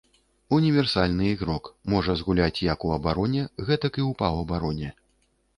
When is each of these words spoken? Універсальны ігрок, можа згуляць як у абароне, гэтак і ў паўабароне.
Універсальны 0.55 1.27
ігрок, 1.33 1.69
можа 1.95 2.15
згуляць 2.21 2.63
як 2.71 2.79
у 2.89 2.97
абароне, 2.97 3.45
гэтак 3.67 3.93
і 4.03 4.07
ў 4.09 4.11
паўабароне. 4.23 4.89